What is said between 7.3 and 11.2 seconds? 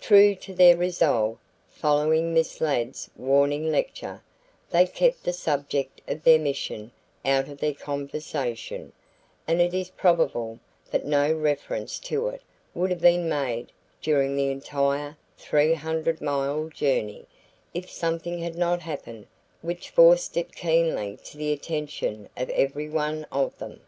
of their conversation, and it is probable that